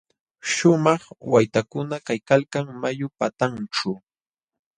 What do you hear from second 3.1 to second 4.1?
patanćhu.